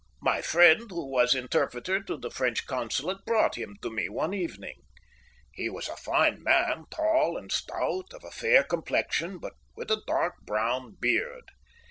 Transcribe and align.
My 0.23 0.41
friend, 0.41 0.89
who 0.89 1.11
was 1.11 1.35
interpreter 1.35 2.01
to 2.01 2.17
the 2.17 2.31
French 2.31 2.65
Consulate, 2.65 3.23
brought 3.23 3.53
him 3.53 3.77
to 3.83 3.91
me 3.91 4.09
one 4.09 4.33
evening. 4.33 4.77
He 5.53 5.69
was 5.69 5.87
a 5.87 5.95
fine 5.95 6.41
man, 6.41 6.85
tall 6.89 7.37
and 7.37 7.51
stout, 7.51 8.11
of 8.11 8.23
a 8.23 8.31
fair 8.31 8.63
complexion, 8.63 9.37
but 9.37 9.53
with 9.75 9.91
a 9.91 10.01
dark 10.07 10.37
brown 10.43 10.95
beard. 10.99 11.51